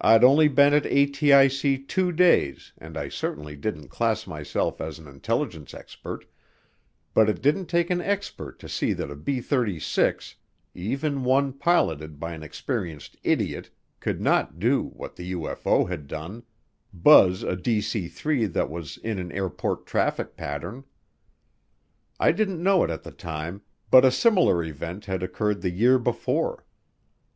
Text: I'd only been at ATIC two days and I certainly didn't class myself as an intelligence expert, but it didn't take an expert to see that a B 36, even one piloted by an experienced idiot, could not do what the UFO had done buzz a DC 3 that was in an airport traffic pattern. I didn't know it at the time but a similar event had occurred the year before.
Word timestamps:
I'd 0.00 0.22
only 0.22 0.46
been 0.46 0.72
at 0.72 0.84
ATIC 0.84 1.88
two 1.88 2.12
days 2.12 2.72
and 2.78 2.96
I 2.96 3.08
certainly 3.08 3.56
didn't 3.56 3.88
class 3.88 4.24
myself 4.24 4.80
as 4.80 5.00
an 5.00 5.08
intelligence 5.08 5.74
expert, 5.74 6.26
but 7.12 7.28
it 7.28 7.42
didn't 7.42 7.66
take 7.66 7.90
an 7.90 8.00
expert 8.00 8.60
to 8.60 8.68
see 8.68 8.92
that 8.92 9.10
a 9.10 9.16
B 9.16 9.40
36, 9.40 10.36
even 10.76 11.24
one 11.24 11.52
piloted 11.52 12.20
by 12.20 12.34
an 12.34 12.44
experienced 12.44 13.16
idiot, 13.24 13.68
could 13.98 14.20
not 14.20 14.60
do 14.60 14.84
what 14.94 15.16
the 15.16 15.32
UFO 15.32 15.88
had 15.88 16.06
done 16.06 16.44
buzz 16.94 17.42
a 17.42 17.56
DC 17.56 18.08
3 18.12 18.46
that 18.46 18.70
was 18.70 18.96
in 18.98 19.18
an 19.18 19.32
airport 19.32 19.86
traffic 19.86 20.36
pattern. 20.36 20.84
I 22.20 22.30
didn't 22.30 22.62
know 22.62 22.84
it 22.84 22.90
at 22.90 23.02
the 23.02 23.10
time 23.10 23.62
but 23.90 24.04
a 24.04 24.12
similar 24.12 24.62
event 24.62 25.06
had 25.06 25.20
occurred 25.24 25.62
the 25.62 25.70
year 25.72 25.98
before. 25.98 26.64